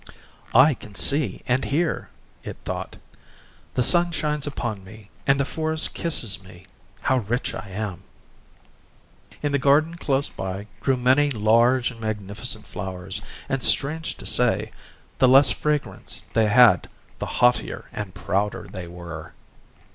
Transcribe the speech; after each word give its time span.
"I 0.55 0.73
can 0.73 0.95
see 0.95 1.43
and 1.47 1.63
hear," 1.63 2.09
it 2.43 2.57
thought; 2.65 2.95
"the 3.75 3.83
sun 3.83 4.11
shines 4.11 4.47
upon 4.47 4.83
me, 4.83 5.11
and 5.27 5.39
the 5.39 5.45
forest 5.45 5.93
kisses 5.93 6.43
me. 6.43 6.65
How 7.01 7.17
rich 7.17 7.53
I 7.53 7.69
am!" 7.69 8.01
In 9.43 9.51
the 9.51 9.59
garden 9.59 9.93
close 9.97 10.27
by 10.27 10.65
grew 10.79 10.97
many 10.97 11.29
large 11.29 11.91
and 11.91 12.01
magnificent 12.01 12.65
flowers, 12.65 13.21
and, 13.47 13.61
strange 13.61 14.15
to 14.15 14.25
say, 14.25 14.71
the 15.19 15.27
less 15.29 15.51
fragrance 15.51 16.25
they 16.33 16.47
had 16.47 16.89
the 17.19 17.27
haughtier 17.37 17.85
and 17.93 18.15
prouder 18.15 18.67
they 18.71 18.87
were. 18.87 19.33